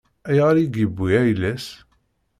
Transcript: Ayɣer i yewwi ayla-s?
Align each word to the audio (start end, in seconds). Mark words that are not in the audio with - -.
Ayɣer 0.29 0.55
i 0.63 0.65
yewwi 0.77 1.09
ayla-s? 1.21 1.67